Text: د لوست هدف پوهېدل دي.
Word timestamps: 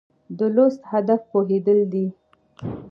د 0.37 0.39
لوست 0.55 0.81
هدف 0.91 1.21
پوهېدل 1.31 1.79
دي. 1.91 2.07